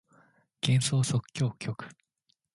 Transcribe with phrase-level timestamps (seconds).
[0.63, 1.75] 幻想即興曲